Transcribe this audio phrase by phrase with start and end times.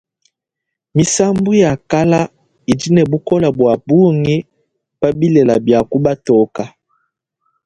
[0.95, 2.19] Misambu ya kala
[2.71, 4.37] idi ne bukola bua bungi
[4.99, 6.63] pa bilela bia ku batoka.